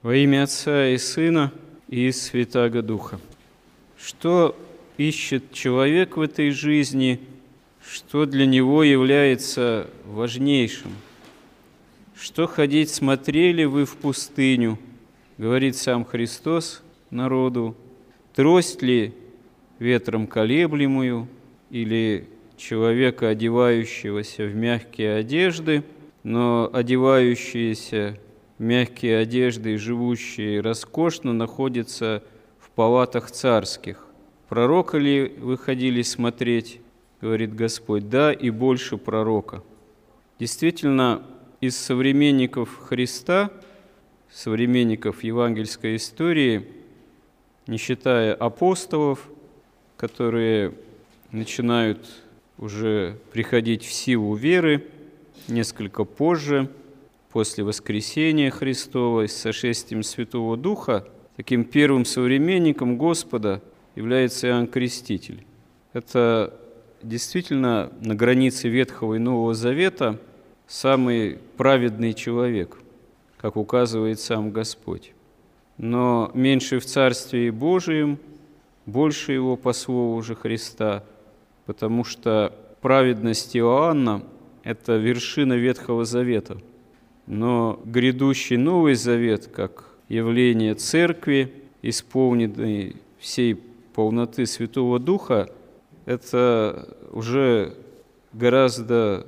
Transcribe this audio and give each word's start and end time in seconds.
Во 0.00 0.14
имя 0.14 0.44
Отца 0.44 0.90
и 0.90 0.96
Сына 0.96 1.52
и 1.88 2.12
Святаго 2.12 2.82
Духа. 2.82 3.18
Что 3.98 4.54
ищет 4.96 5.50
человек 5.52 6.16
в 6.16 6.20
этой 6.20 6.52
жизни, 6.52 7.18
что 7.84 8.24
для 8.24 8.46
него 8.46 8.84
является 8.84 9.90
важнейшим? 10.04 10.92
Что 12.14 12.46
ходить 12.46 12.90
смотрели 12.90 13.64
вы 13.64 13.86
в 13.86 13.96
пустыню, 13.96 14.78
говорит 15.36 15.74
сам 15.74 16.04
Христос 16.04 16.80
народу, 17.10 17.76
трость 18.36 18.82
ли 18.82 19.12
ветром 19.80 20.28
колеблемую 20.28 21.26
или 21.70 22.28
человека, 22.56 23.30
одевающегося 23.30 24.44
в 24.44 24.54
мягкие 24.54 25.16
одежды, 25.16 25.82
но 26.22 26.70
одевающиеся 26.72 28.16
мягкие 28.58 29.18
одежды 29.18 29.74
и 29.74 29.76
живущие 29.76 30.60
роскошно 30.60 31.32
находятся 31.32 32.22
в 32.58 32.70
палатах 32.70 33.30
царских. 33.30 34.04
Пророка 34.48 34.98
ли 34.98 35.34
вы 35.38 35.56
ходили 35.56 36.02
смотреть, 36.02 36.80
говорит 37.20 37.54
Господь, 37.54 38.08
да, 38.08 38.32
и 38.32 38.50
больше 38.50 38.96
пророка. 38.96 39.62
Действительно, 40.38 41.22
из 41.60 41.76
современников 41.76 42.78
Христа, 42.78 43.50
современников 44.30 45.22
евангельской 45.24 45.96
истории, 45.96 46.68
не 47.66 47.76
считая 47.76 48.34
апостолов, 48.34 49.28
которые 49.96 50.74
начинают 51.32 52.06
уже 52.56 53.18
приходить 53.32 53.84
в 53.84 53.92
силу 53.92 54.34
веры 54.34 54.84
несколько 55.46 56.04
позже– 56.04 56.70
после 57.30 57.64
воскресения 57.64 58.50
Христова 58.50 59.22
и 59.22 59.28
сошествием 59.28 60.02
Святого 60.02 60.56
Духа, 60.56 61.06
таким 61.36 61.64
первым 61.64 62.04
современником 62.04 62.96
Господа 62.96 63.62
является 63.94 64.48
Иоанн 64.48 64.66
Креститель. 64.66 65.44
Это 65.92 66.54
действительно 67.02 67.92
на 68.00 68.14
границе 68.14 68.68
Ветхого 68.68 69.14
и 69.14 69.18
Нового 69.18 69.54
Завета 69.54 70.18
самый 70.66 71.38
праведный 71.56 72.14
человек, 72.14 72.78
как 73.36 73.56
указывает 73.56 74.20
сам 74.20 74.50
Господь. 74.50 75.12
Но 75.76 76.30
меньше 76.34 76.80
в 76.80 76.86
Царстве 76.86 77.52
Божием, 77.52 78.18
больше 78.84 79.32
его 79.32 79.56
по 79.56 79.72
слову 79.72 80.20
же 80.22 80.34
Христа, 80.34 81.04
потому 81.66 82.04
что 82.04 82.54
праведность 82.80 83.56
Иоанна– 83.56 84.22
это 84.64 84.96
вершина 84.96 85.52
Ветхого 85.52 86.04
Завета– 86.04 86.58
но 87.28 87.78
грядущий 87.84 88.56
Новый 88.56 88.94
Завет, 88.94 89.48
как 89.48 89.84
явление 90.08 90.74
Церкви, 90.74 91.52
исполненный 91.82 92.96
всей 93.18 93.54
полноты 93.94 94.46
Святого 94.46 94.98
Духа, 94.98 95.50
это 96.06 96.96
уже 97.12 97.74
гораздо 98.32 99.26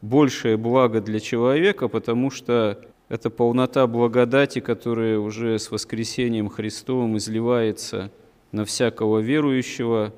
большее 0.00 0.56
благо 0.56 1.00
для 1.00 1.18
человека, 1.18 1.88
потому 1.88 2.30
что 2.30 2.78
это 3.08 3.30
полнота 3.30 3.88
благодати, 3.88 4.60
которая 4.60 5.18
уже 5.18 5.58
с 5.58 5.72
воскресением 5.72 6.48
Христовым 6.48 7.16
изливается 7.16 8.12
на 8.52 8.64
всякого 8.64 9.18
верующего, 9.18 10.14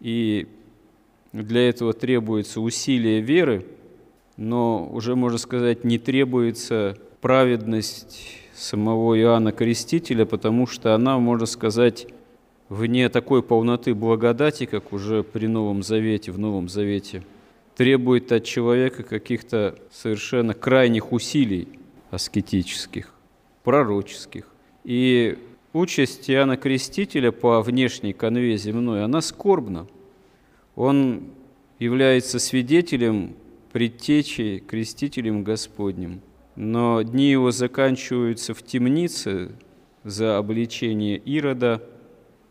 и 0.00 0.46
для 1.32 1.66
этого 1.66 1.94
требуется 1.94 2.60
усилие 2.60 3.22
веры– 3.22 3.64
но 4.36 4.88
уже, 4.92 5.14
можно 5.14 5.38
сказать, 5.38 5.84
не 5.84 5.98
требуется 5.98 6.96
праведность 7.20 8.38
самого 8.54 9.18
Иоанна 9.18 9.52
Крестителя, 9.52 10.24
потому 10.24 10.66
что 10.66 10.94
она, 10.94 11.18
можно 11.18 11.46
сказать, 11.46 12.06
вне 12.68 13.08
такой 13.08 13.42
полноты 13.42 13.94
благодати, 13.94 14.66
как 14.66 14.92
уже 14.92 15.22
при 15.22 15.46
Новом 15.46 15.82
Завете, 15.82 16.32
в 16.32 16.38
Новом 16.38 16.68
Завете, 16.68 17.22
требует 17.76 18.30
от 18.32 18.44
человека 18.44 19.02
каких-то 19.02 19.76
совершенно 19.92 20.54
крайних 20.54 21.12
усилий 21.12 21.68
аскетических, 22.10 23.12
пророческих. 23.64 24.46
И 24.84 25.38
участь 25.72 26.30
Иоанна 26.30 26.56
Крестителя 26.56 27.32
по 27.32 27.60
внешней 27.62 28.12
конве 28.12 28.56
земной, 28.56 29.04
она 29.04 29.20
скорбна. 29.20 29.86
Он 30.76 31.24
является 31.78 32.38
свидетелем 32.38 33.34
предтечей, 33.74 34.60
крестителем 34.60 35.42
Господним. 35.42 36.20
Но 36.54 37.02
дни 37.02 37.28
его 37.28 37.50
заканчиваются 37.50 38.54
в 38.54 38.62
темнице 38.62 39.50
за 40.04 40.38
обличение 40.38 41.18
Ирода 41.18 41.82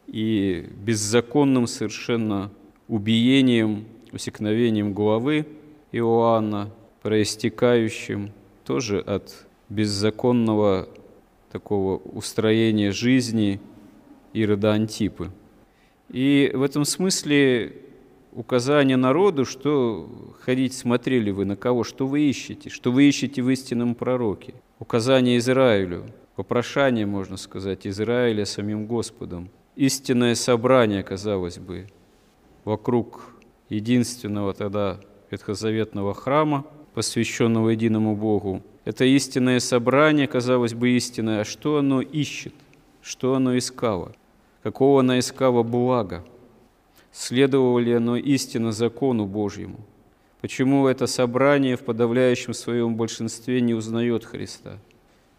и 0.06 0.68
беззаконным 0.86 1.66
совершенно 1.66 2.52
убиением, 2.90 3.86
усекновением 4.12 4.94
главы 4.94 5.48
Иоанна, 5.94 6.70
проистекающим 7.02 8.34
тоже 8.66 9.00
от 9.00 9.48
беззаконного 9.70 10.90
такого 11.54 12.00
устроения 12.00 12.92
жизни 12.92 13.62
Ирода 14.34 14.74
Антипы. 14.74 15.32
И 16.10 16.52
в 16.54 16.64
этом 16.64 16.84
смысле 16.84 17.78
указание 18.36 18.98
народу, 18.98 19.46
что 19.46 20.10
ходить 20.42 20.74
смотрели 20.74 21.32
вы 21.32 21.46
на 21.46 21.56
кого, 21.56 21.84
что 21.84 22.08
вы 22.08 22.22
ищете, 22.22 22.70
что 22.70 22.92
вы 22.92 23.04
ищете 23.04 23.42
в 23.42 23.50
истинном 23.50 23.96
пророке. 23.96 24.54
Указание 24.80 25.38
Израилю, 25.38 26.06
попрошание, 26.36 27.06
можно 27.06 27.38
сказать, 27.38 27.86
Израиля 27.88 28.46
самим 28.46 28.88
Господом. 28.88 29.50
Истинное 29.76 30.36
собрание, 30.36 31.04
казалось 31.04 31.58
бы, 31.58 31.88
вокруг 32.64 33.36
единственного 33.70 34.54
тогда 34.54 35.00
ветхозаветного 35.32 36.14
храма, 36.14 36.66
посвященного 36.94 37.70
единому 37.70 38.16
Богу. 38.16 38.62
Это 38.86 39.06
истинное 39.06 39.60
собрание, 39.60 40.28
казалось 40.28 40.74
бы, 40.74 40.92
истинное. 40.92 41.42
А 41.42 41.46
что 41.46 41.78
оно 41.78 42.02
ищет? 42.02 42.54
Что 43.02 43.36
оно 43.36 43.58
искало? 43.58 44.14
Какого 44.62 45.00
оно 45.00 45.18
искало 45.18 45.64
блага? 45.64 46.24
Следовало 47.14 47.80
ли 47.80 47.94
оно 47.94 48.18
истинно 48.18 48.74
закону 48.74 49.26
Божьему? 49.26 49.80
Почему 50.42 50.88
это 50.88 51.08
собрание 51.08 51.78
в 51.78 51.86
подавляющем 51.86 52.54
своем 52.54 52.96
большинстве 52.96 53.62
не 53.62 53.74
узнает 53.74 54.26
Христа? 54.26 54.78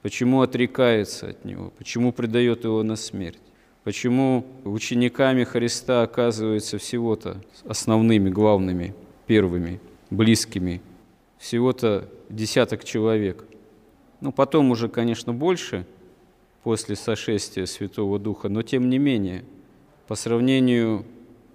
Почему 0.00 0.40
отрекается 0.40 1.30
от 1.30 1.44
Него? 1.44 1.72
Почему 1.76 2.12
предает 2.12 2.64
Его 2.64 2.82
на 2.82 2.96
смерть? 2.96 3.40
Почему 3.82 4.46
учениками 4.64 5.44
Христа 5.44 6.02
оказываются 6.02 6.78
всего-то 6.78 7.42
основными, 7.66 8.30
главными, 8.30 8.94
первыми, 9.26 9.78
близкими, 10.08 10.80
всего-то 11.38 12.08
десяток 12.30 12.84
человек? 12.84 13.44
Ну, 14.22 14.32
потом 14.32 14.70
уже, 14.70 14.88
конечно, 14.88 15.34
больше, 15.34 15.86
после 16.62 16.96
сошествия 16.96 17.66
Святого 17.66 18.18
Духа, 18.18 18.48
но 18.48 18.62
тем 18.62 18.88
не 18.88 18.98
менее, 18.98 19.44
по 20.06 20.14
сравнению 20.14 21.04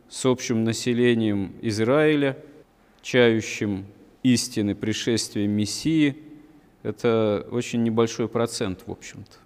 с 0.10 0.26
общим 0.26 0.64
населением 0.64 1.54
Израиля, 1.62 2.38
чающим 3.02 3.86
истины 4.24 4.76
пришествия 4.76 5.48
Мессии, 5.48 6.18
это 6.84 7.48
очень 7.52 7.84
небольшой 7.84 8.28
процент, 8.28 8.84
в 8.86 8.92
общем-то. 8.92 9.38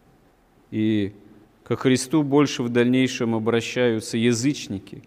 И 0.72 1.14
ко 1.64 1.76
Христу 1.76 2.24
больше 2.24 2.64
в 2.64 2.70
дальнейшем 2.70 3.36
обращаются 3.36 4.18
язычники. 4.18 5.04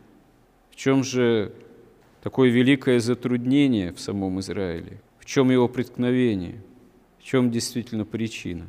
В 0.70 0.76
чем 0.76 1.02
же 1.02 1.52
такое 2.22 2.50
великое 2.50 3.00
затруднение 3.00 3.92
в 3.92 4.00
самом 4.00 4.40
Израиле? 4.40 5.00
В 5.18 5.24
чем 5.24 5.50
его 5.50 5.68
преткновение? 5.68 6.60
В 7.18 7.24
чем 7.24 7.50
действительно 7.50 8.04
причина? 8.04 8.66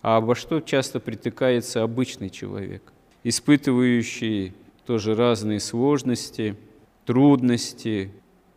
А 0.00 0.18
обо 0.18 0.34
что 0.34 0.60
часто 0.60 1.00
притыкается 1.00 1.82
обычный 1.82 2.30
человек, 2.30 2.92
испытывающий 3.24 4.52
тоже 4.88 5.14
разные 5.14 5.60
сложности, 5.60 6.56
трудности, 7.04 8.10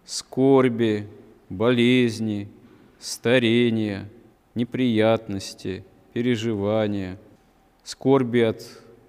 скорби, 0.05 1.05
болезни, 1.49 2.47
старения, 2.99 4.09
неприятности, 4.55 5.83
переживания, 6.13 7.19
скорби 7.83 8.39
от 8.39 8.63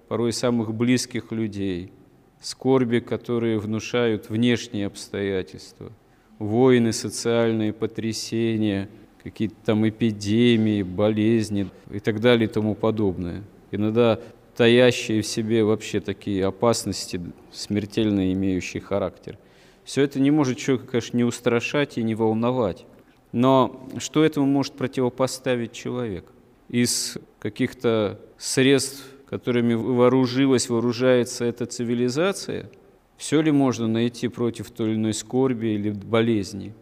порой 0.09 0.33
самых 0.33 0.73
близких 0.73 1.31
людей, 1.31 1.93
скорби, 2.41 2.99
которые 2.99 3.57
внушают 3.57 4.29
внешние 4.29 4.87
обстоятельства, 4.87 5.93
войны, 6.39 6.91
социальные 6.91 7.71
потрясения, 7.71 8.89
какие-то 9.23 9.55
там 9.63 9.87
эпидемии, 9.87 10.83
болезни 10.83 11.69
и 11.89 12.01
так 12.01 12.19
далее 12.19 12.49
и 12.49 12.51
тому 12.51 12.75
подобное. 12.75 13.43
Иногда 13.71 14.19
таящие 14.55 15.21
в 15.21 15.27
себе 15.27 15.63
вообще 15.63 15.99
такие 15.99 16.45
опасности, 16.45 17.21
смертельно 17.51 18.31
имеющие 18.33 18.81
характер. 18.81 19.37
Все 19.83 20.01
это 20.03 20.19
не 20.19 20.31
может 20.31 20.57
человека, 20.57 20.91
конечно, 20.91 21.17
не 21.17 21.23
устрашать 21.23 21.97
и 21.97 22.03
не 22.03 22.15
волновать. 22.15 22.85
Но 23.31 23.87
что 23.97 24.23
этому 24.23 24.45
может 24.45 24.73
противопоставить 24.73 25.73
человек? 25.73 26.25
из 26.73 27.19
каких-то 27.39 28.19
средств, 28.37 29.05
которыми 29.29 29.75
вооружилась, 29.75 30.69
вооружается 30.69 31.45
эта 31.45 31.67
цивилизация, 31.67 32.69
все 33.15 33.41
ли 33.41 33.51
можно 33.51 33.87
найти 33.87 34.27
против 34.27 34.71
той 34.71 34.89
или 34.89 34.95
иной 34.95 35.13
скорби 35.13 35.67
или 35.67 35.91
болезни? 35.91 36.73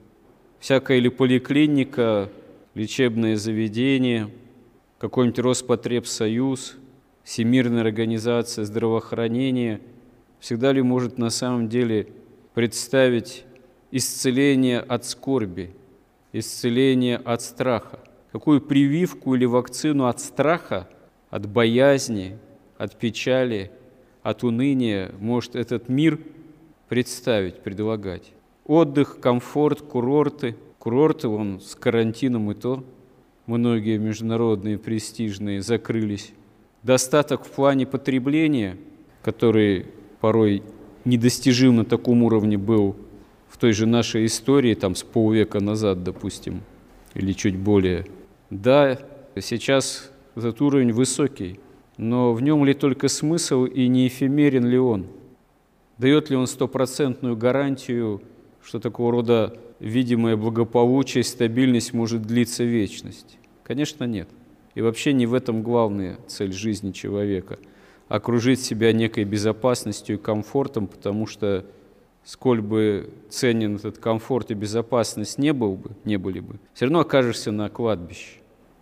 Всякая 0.60 0.98
или 0.98 1.10
поликлиника, 1.10 2.30
лечебное 2.74 3.36
заведение, 3.36 4.30
какой-нибудь 4.98 5.40
Роспотребсоюз, 5.40 6.78
Всемирная 7.32 7.80
организация 7.80 8.66
здравоохранения 8.66 9.80
всегда 10.42 10.74
ли 10.74 10.82
может 10.82 11.18
на 11.18 11.30
самом 11.30 11.70
деле 11.70 12.10
представить 12.54 13.46
исцеление 13.90 14.82
от 14.82 15.06
скорби, 15.06 15.74
исцеление 16.34 17.16
от 17.16 17.42
страха? 17.42 18.02
Какую 18.34 18.60
прививку 18.60 19.34
или 19.34 19.46
вакцину 19.46 20.08
от 20.08 20.20
страха, 20.20 20.90
от 21.30 21.46
боязни, 21.48 22.38
от 22.78 23.00
печали, 23.00 23.72
от 24.24 24.44
уныния 24.44 25.14
может 25.18 25.56
этот 25.56 25.88
мир 25.88 26.20
представить, 26.90 27.62
предлагать? 27.62 28.34
Отдых, 28.66 29.22
комфорт, 29.22 29.82
курорты. 29.82 30.58
Курорты, 30.80 31.30
вон, 31.30 31.62
с 31.62 31.76
карантином 31.76 32.52
и 32.52 32.56
то 32.56 32.84
многие 33.46 33.98
международные 34.00 34.78
престижные 34.78 35.62
закрылись. 35.62 36.34
Достаток 36.84 37.46
в 37.46 37.52
плане 37.52 37.86
потребления, 37.86 38.78
который 39.22 39.86
порой 40.20 40.64
недостижим 41.06 41.76
на 41.76 41.86
таком 41.86 42.24
уровне 42.24 42.58
был 42.58 42.96
в 43.50 43.58
той 43.58 43.74
же 43.74 43.86
нашей 43.86 44.26
истории, 44.26 44.74
там 44.74 44.96
с 44.96 45.04
полвека 45.04 45.60
назад, 45.60 46.04
допустим, 46.04 46.62
или 47.14 47.34
чуть 47.34 47.56
более. 47.56 48.08
Да, 48.50 48.98
сейчас 49.40 50.12
этот 50.36 50.60
уровень 50.62 50.92
высокий, 50.92 51.60
но 51.98 52.34
в 52.34 52.42
нем 52.42 52.66
ли 52.66 52.74
только 52.74 53.10
смысл 53.10 53.66
и 53.66 53.88
не 53.88 54.08
эфемерен 54.08 54.66
ли 54.66 54.80
он? 54.80 55.06
Дает 56.00 56.32
ли 56.32 56.36
он 56.36 56.48
стопроцентную 56.48 57.38
гарантию, 57.38 58.24
что 58.64 58.80
такого 58.80 59.12
рода 59.12 59.56
видимое 59.80 60.36
благополучие, 60.36 61.24
стабильность 61.24 61.94
может 61.94 62.24
длиться 62.24 62.64
вечность? 62.64 63.38
Конечно, 63.64 64.06
нет. 64.06 64.28
И 64.76 64.82
вообще 64.82 65.14
не 65.14 65.26
в 65.26 65.34
этом 65.34 65.64
главная 65.64 66.18
цель 66.28 66.54
жизни 66.54 66.92
человека– 66.92 67.60
окружить 68.12 68.60
себя 68.60 68.92
некой 68.92 69.24
безопасностью 69.24 70.18
и 70.18 70.20
комфортом, 70.20 70.88
потому 70.88 71.28
что 71.28 71.66
сколь 72.26 72.60
бы 72.60 73.10
ценен 73.30 73.78
этот 73.78 74.00
комфорт 74.00 74.52
и 74.52 74.54
безопасность 74.54 75.38
не 75.38 75.54
был 75.54 75.76
бы, 75.76 75.92
не 76.04 76.18
были 76.18 76.42
бы, 76.42 76.60
все 76.74 76.86
равно 76.86 77.00
окажешься 77.00 77.54
на 77.54 77.70
кладбище. 77.70 78.40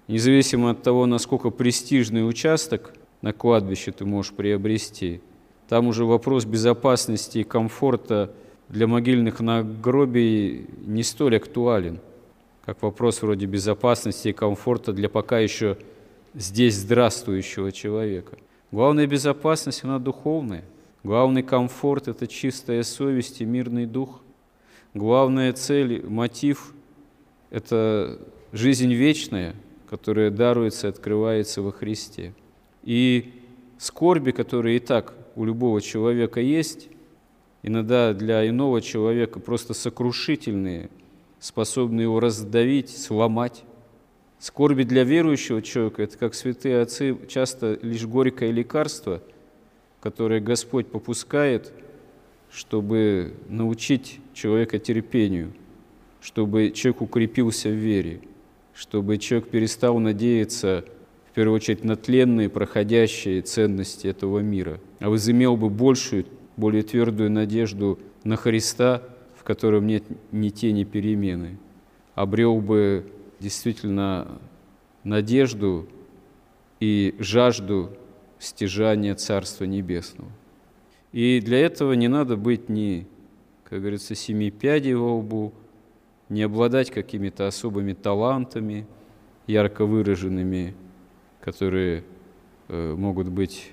Независимо 0.07 0.71
от 0.71 0.81
того, 0.81 1.05
насколько 1.05 1.51
престижный 1.51 2.27
участок 2.27 2.91
на 3.21 3.31
кладбище 3.31 3.91
ты 3.91 4.03
можешь 4.03 4.33
приобрести, 4.33 5.21
там 5.67 5.85
уже 5.85 6.05
вопрос 6.05 6.45
безопасности 6.45 7.37
и 7.37 7.43
комфорта 7.43 8.33
для 8.67 8.87
могильных 8.87 9.41
нагробий 9.41 10.65
не 10.87 11.03
столь 11.03 11.37
актуален, 11.37 11.99
как 12.69 12.81
вопрос 12.83 13.21
вроде 13.21 13.45
безопасности 13.45 14.29
и 14.29 14.33
комфорта 14.33 14.93
для 14.93 15.09
пока 15.09 15.39
еще 15.39 15.77
здесь 16.33 16.75
здравствующего 16.75 17.71
человека– 17.71 18.37
Главная 18.71 19.07
безопасность, 19.07 19.83
она 19.83 19.97
духовная. 19.97 20.63
Главный 21.03 21.41
комфорт– 21.41 22.07
это 22.07 22.27
чистая 22.27 22.83
совесть 22.83 23.41
и 23.41 23.45
мирный 23.45 23.87
дух. 23.87 24.21
Главная 24.93 25.53
цель, 25.53 26.05
мотив– 26.05 26.73
это 27.49 28.19
жизнь 28.51 28.93
вечная, 28.93 29.55
которая 29.89 30.29
даруется 30.29 30.85
и 30.85 30.89
открывается 30.91 31.63
во 31.63 31.71
Христе. 31.71 32.35
И 32.83 33.33
скорби, 33.79 34.31
которые 34.31 34.77
и 34.77 34.79
так 34.79 35.15
у 35.35 35.45
любого 35.45 35.81
человека 35.81 36.39
есть, 36.39 36.89
иногда 37.63 38.13
для 38.13 38.47
иного 38.47 38.81
человека 38.81 39.39
просто 39.39 39.73
сокрушительные, 39.73 40.91
способны 41.39 42.01
его 42.01 42.19
раздавить, 42.19 42.89
сломать. 42.89 43.63
Скорби 44.39 44.83
для 44.83 45.03
верующего 45.03 45.61
человека– 45.61 46.03
это, 46.03 46.17
как 46.17 46.33
святые 46.33 46.81
отцы, 46.81 47.17
часто 47.27 47.77
лишь 47.81 48.05
горькое 48.05 48.51
лекарство, 48.51 49.21
которое 50.01 50.39
Господь 50.39 50.87
попускает, 50.87 51.73
чтобы 52.51 53.33
научить 53.47 54.19
человека 54.33 54.79
терпению, 54.79 55.53
чтобы 56.21 56.71
человек 56.71 57.01
укрепился 57.01 57.69
в 57.69 57.73
вере, 57.73 58.21
чтобы 58.73 59.17
человек 59.17 59.49
перестал 59.49 59.99
надеяться, 59.99 60.85
в 61.29 61.33
первую 61.33 61.57
очередь, 61.57 61.83
на 61.83 61.95
тленные, 61.95 62.49
проходящие 62.49 63.41
ценности 63.41 64.07
этого 64.07 64.39
мира, 64.39 64.79
а 64.99 65.09
возымел 65.09 65.57
бы 65.57 65.69
большую, 65.69 66.25
более 66.55 66.83
твердую 66.83 67.29
надежду 67.29 67.99
на 68.23 68.35
Христа, 68.35 69.03
в 69.39 69.43
котором 69.45 69.87
нет 69.87 70.03
ни 70.33 70.49
тени 70.49 70.83
перемены, 70.83 71.57
обрел 72.13 72.59
бы 72.59 73.09
действительно 73.39 74.27
надежду 75.05 75.87
и 76.81 77.15
жажду 77.19 77.93
стяжания 78.37 79.15
Царства 79.15 79.63
Небесного. 79.63 80.29
И 81.13 81.39
для 81.39 81.59
этого 81.59 81.93
не 81.93 82.09
надо 82.09 82.35
быть 82.35 82.67
ни, 82.67 83.07
как 83.63 83.79
говорится, 83.79 84.13
семи 84.13 84.51
пядей 84.51 84.93
во 84.93 85.15
лбу, 85.15 85.53
не 86.27 86.43
обладать 86.43 86.91
какими-то 86.91 87.47
особыми 87.47 87.93
талантами, 87.93 88.85
ярко 89.47 89.85
выраженными, 89.85 90.75
которые 91.39 92.03
э, 92.67 92.93
могут 92.93 93.29
быть 93.29 93.71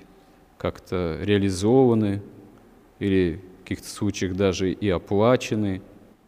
как-то 0.57 1.19
реализованы 1.21 2.21
или 2.99 3.41
каких-то 3.67 3.89
случаях 3.89 4.33
даже 4.33 4.71
и 4.71 4.87
оплачены. 4.87 5.81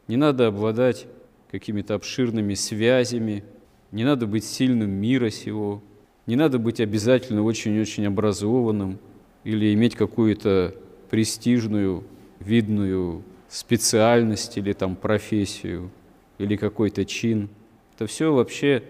Не 0.09 0.17
надо 0.17 0.47
обладать 0.47 1.07
какими-то 1.49 1.95
обширными 1.95 2.53
связями, 2.53 3.45
не 3.91 4.03
надо 4.03 4.27
быть 4.27 4.43
сильным 4.43 4.89
мира 4.89 5.29
сего, 5.29 5.81
не 6.25 6.35
надо 6.35 6.59
быть 6.59 6.81
обязательно 6.81 7.43
очень-очень 7.43 8.05
образованным 8.05 8.99
или 9.45 9.73
иметь 9.73 9.95
какую-то 9.95 10.75
престижную, 11.09 12.03
видную 12.41 13.23
специальность 13.47 14.57
или 14.57 14.73
там 14.73 14.97
профессию, 14.97 15.91
или 16.39 16.57
какой-то 16.57 17.05
чин. 17.05 17.47
Это 17.95 18.05
все 18.05 18.33
вообще 18.33 18.83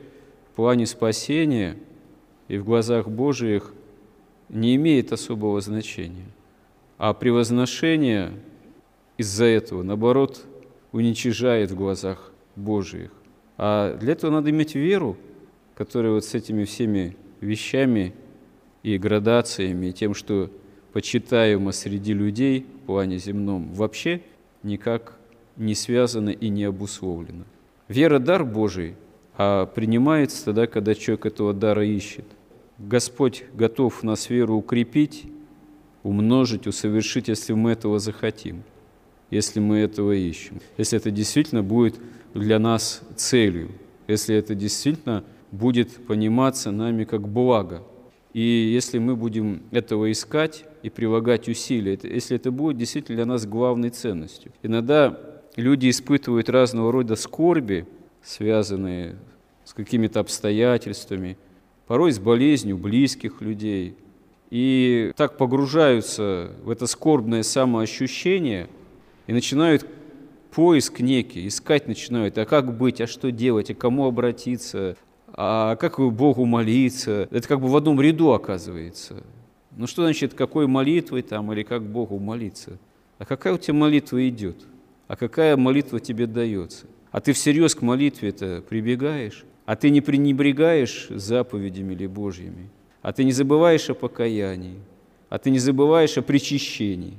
в 0.51 0.55
плане 0.55 0.87
спасения 0.87 1.77
и 2.47 2.57
в 2.57 2.65
глазах 2.65 3.09
Божиих 3.09 3.73
не 4.49 4.75
имеет 4.75 5.13
особого 5.13 5.61
значения. 5.61 6.25
А 6.99 7.13
превозношение 7.13 8.33
из-за 9.17 9.45
этого, 9.45 9.83
наоборот, 9.83 10.45
уничижает 10.91 11.71
в 11.71 11.75
глазах 11.77 12.33
Божиих. 12.57 13.11
А 13.57 13.95
для 13.95 14.11
этого 14.11 14.31
надо 14.31 14.49
иметь 14.49 14.75
веру, 14.75 15.15
которая 15.75 16.11
вот 16.11 16.25
с 16.25 16.35
этими 16.35 16.65
всеми 16.65 17.15
вещами 17.39 18.13
и 18.83 18.97
градациями, 18.97 19.87
и 19.87 19.93
тем, 19.93 20.13
что 20.13 20.51
почитаемо 20.91 21.71
среди 21.71 22.13
людей 22.13 22.65
в 22.83 22.87
плане 22.87 23.17
земном, 23.17 23.73
вообще 23.73 24.21
никак 24.61 25.17
не 25.55 25.75
связана 25.75 26.31
и 26.31 26.49
не 26.49 26.65
обусловлена. 26.65 27.45
Вера– 27.87 28.19
дар 28.19 28.43
Божий, 28.43 28.95
а 29.37 29.67
принимается 29.67 30.43
тогда, 30.43 30.67
когда 30.67 30.93
человек 30.95 31.27
этого 31.27 31.53
дара 31.53 31.85
ищет. 31.85 32.25
Господь 32.77 33.45
готов 33.53 34.03
нас 34.03 34.29
веру 34.29 34.55
укрепить, 34.55 35.27
умножить, 36.03 36.67
усовершить, 36.67 37.27
если 37.27 37.53
мы 37.53 37.71
этого 37.71 37.99
захотим, 37.99 38.63
если 39.31 39.59
мы 39.59 39.77
этого 39.79 40.13
ищем, 40.13 40.59
если 40.77 40.97
это 40.97 41.11
действительно 41.11 41.63
будет 41.63 41.99
для 42.33 42.59
нас 42.59 43.01
целью, 43.15 43.71
если 44.07 44.35
это 44.35 44.55
действительно 44.55 45.23
будет 45.51 46.05
пониматься 46.05 46.71
нами 46.71 47.03
как 47.03 47.27
благо. 47.27 47.83
И 48.33 48.41
если 48.41 48.99
мы 48.99 49.15
будем 49.15 49.63
этого 49.71 50.11
искать 50.11 50.65
и 50.83 50.89
прилагать 50.89 51.49
усилия, 51.49 51.99
если 52.03 52.35
это 52.35 52.51
будет 52.51 52.77
действительно 52.77 53.15
для 53.17 53.25
нас 53.25 53.45
главной 53.45 53.89
ценностью. 53.89 54.51
Иногда 54.61 55.19
люди 55.55 55.89
испытывают 55.89 56.49
разного 56.49 56.91
рода 56.91 57.15
скорби, 57.15 57.87
связанные 58.23 59.15
с 59.65 59.73
какими-то 59.73 60.19
обстоятельствами, 60.19 61.37
порой 61.87 62.11
с 62.11 62.19
болезнью 62.19 62.77
близких 62.77 63.41
людей, 63.41 63.95
и 64.49 65.11
так 65.15 65.37
погружаются 65.37 66.51
в 66.63 66.69
это 66.69 66.87
скорбное 66.87 67.43
самоощущение 67.43 68.67
и 69.27 69.33
начинают 69.33 69.85
поиск 70.51 70.99
некий, 70.99 71.47
искать 71.47 71.87
начинают, 71.87 72.37
а 72.37 72.45
как 72.45 72.75
быть, 72.77 73.01
а 73.01 73.07
что 73.07 73.31
делать, 73.31 73.69
а 73.69 73.75
кому 73.75 74.05
обратиться, 74.05 74.97
а 75.33 75.75
как 75.75 75.99
Богу 75.99 76.45
молиться. 76.45 77.27
Это 77.31 77.47
как 77.47 77.61
бы 77.61 77.67
в 77.67 77.75
одном 77.75 78.01
ряду 78.01 78.31
оказывается. 78.31 79.23
Ну 79.75 79.87
что 79.87 80.03
значит, 80.03 80.33
какой 80.33 80.67
молитвой 80.67 81.21
там 81.21 81.53
или 81.53 81.63
как 81.63 81.83
Богу 81.83 82.19
молиться? 82.19 82.77
А 83.17 83.25
какая 83.25 83.53
у 83.53 83.57
тебя 83.57 83.75
молитва 83.75 84.27
идет? 84.27 84.57
А 85.07 85.15
какая 85.15 85.55
молитва 85.57 85.99
тебе 85.99 86.25
дается? 86.25 86.87
А 87.11 87.21
ты 87.21 87.33
всерьез 87.33 87.75
к 87.75 87.81
молитве-то 87.81 88.63
прибегаешь? 88.67 89.45
а 89.69 89.75
ты 89.75 89.91
не 89.91 90.01
пренебрегаешь 90.01 91.09
заповедями 91.11 91.93
или 91.93 92.07
Божьими, 92.07 92.71
а 93.01 93.13
ты 93.13 93.23
не 93.23 93.31
забываешь 93.31 93.89
о 93.89 93.93
покаянии, 93.93 94.79
а 95.29 95.37
ты 95.37 95.49
не 95.49 95.59
забываешь 95.59 96.17
о 96.17 96.21
причащении. 96.21 97.17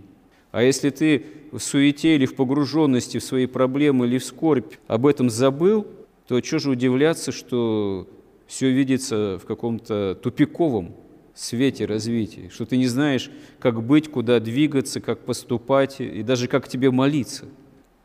А 0.53 0.63
если 0.63 0.91
ты 0.91 1.25
в 1.53 1.61
суете 1.61 2.17
или 2.17 2.27
в 2.27 2.35
погруженности 2.35 3.19
в 3.19 3.25
свои 3.25 3.47
проблемы 3.47 4.07
или 4.07 4.19
в 4.19 4.25
скорбь 4.25 4.75
об 4.89 5.07
этом 5.07 5.31
забыл, 5.31 5.87
то 6.27 6.43
что 6.43 6.59
же 6.59 6.71
удивляться, 6.71 7.33
что 7.33 8.09
все 8.47 8.71
видится 8.71 9.39
в 9.41 9.47
каком-то 9.47 10.19
тупиковом 10.21 10.95
свете 11.35 11.87
развития, 11.87 12.51
что 12.51 12.67
ты 12.67 12.77
не 12.77 12.87
знаешь, 12.87 13.31
как 13.59 13.83
быть, 13.83 14.11
куда 14.11 14.41
двигаться, 14.41 15.01
как 15.01 15.21
поступать 15.21 16.01
и 16.01 16.23
даже 16.23 16.49
как 16.49 16.69
тебе 16.69 16.91
молиться. 16.91 17.47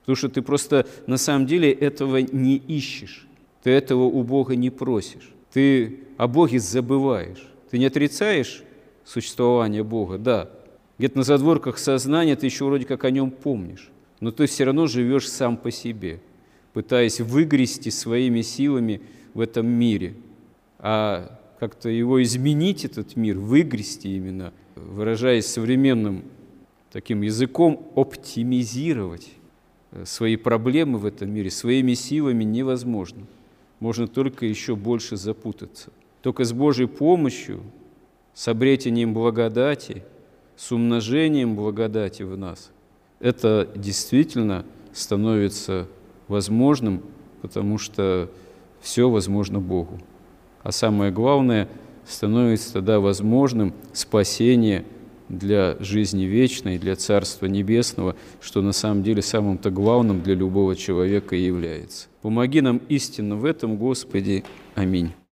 Потому 0.01 0.15
что 0.15 0.29
ты 0.29 0.41
просто 0.43 0.85
на 1.07 1.17
самом 1.17 1.47
деле 1.47 1.71
этого 1.71 2.17
не 2.17 2.57
ищешь, 2.57 3.27
ты 3.63 3.71
этого 3.71 4.03
у 4.03 4.21
Бога 4.23 4.55
не 4.55 4.69
просишь, 4.69 5.33
ты 5.51 6.01
о 6.17 6.27
Боге 6.27 6.59
забываешь, 6.59 7.47
ты 7.75 7.79
не 7.79 7.87
отрицаешь 7.87 8.63
существование 9.03 9.83
Бога, 9.83 10.17
да, 10.17 10.49
где-то 10.97 11.17
на 11.17 11.23
задворках 11.25 11.77
сознания 11.77 12.37
ты 12.37 12.45
еще 12.45 12.63
вроде 12.63 12.85
как 12.85 13.03
о 13.03 13.11
нем 13.11 13.31
помнишь, 13.31 13.91
но 14.21 14.31
ты 14.31 14.45
все 14.45 14.63
равно 14.63 14.87
живешь 14.87 15.29
сам 15.29 15.57
по 15.57 15.71
себе, 15.71 16.21
пытаясь 16.71 17.19
выгрести 17.19 17.89
своими 17.89 18.43
силами 18.43 19.01
в 19.33 19.41
этом 19.41 19.67
мире. 19.67 20.15
А 20.79 21.37
как-то 21.59 21.89
его 21.89 22.23
изменить, 22.23 22.85
этот 22.85 23.17
мир, 23.17 23.39
выгрести 23.39 24.07
именно, 24.15 24.53
выражаясь 24.75 25.45
современным 25.45 26.23
таким 26.93 27.23
языком, 27.23 27.91
оптимизировать 27.97 29.27
э, 29.91 30.05
свои 30.05 30.37
проблемы 30.37 30.97
в 30.97 31.05
этом 31.05 31.29
мире 31.29 31.51
своими 31.51 31.93
силами 31.93 32.45
невозможно. 32.45 33.27
Можно 33.81 34.07
только 34.07 34.45
еще 34.45 34.77
больше 34.77 35.17
запутаться. 35.17 35.91
Только 36.25 36.43
с 36.43 36.53
Божьей 36.53 36.87
помощью, 36.87 37.61
с 38.33 38.47
обретением 38.47 39.13
благодати, 39.13 40.01
с 40.57 40.71
умножением 40.71 41.55
благодати 41.55 42.23
в 42.23 42.35
нас, 42.35 42.71
это 43.19 43.69
действительно 43.75 44.65
становится 44.91 45.87
возможным, 46.27 47.03
потому 47.43 47.77
что 47.77 48.31
все 48.81 49.07
возможно 49.07 49.59
Богу 49.59 49.99
а 50.63 50.71
самое 50.71 51.11
главное, 51.11 51.69
становится 52.07 52.73
тогда 52.73 52.99
возможным 52.99 53.75
спасение 53.93 54.83
для 55.29 55.77
жизни 55.79 56.23
вечной, 56.23 56.79
для 56.79 56.95
Царства 56.95 57.45
Небесного, 57.45 58.15
что 58.41 58.63
на 58.63 58.71
самом 58.71 59.03
деле 59.03 59.21
самым-то 59.21 59.69
главным 59.69 60.23
для 60.23 60.33
любого 60.33 60.75
человека 60.75 61.35
и 61.35 61.45
является. 61.45 62.07
Помоги 62.23 62.61
нам 62.61 62.81
истинно 62.89 63.35
в 63.35 63.45
этом, 63.45 63.77
Господи. 63.77 64.43
Аминь. 64.73 65.11